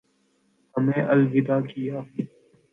ہمیں 0.75 1.01
الوداع 1.05 1.59
کیا 1.69 1.99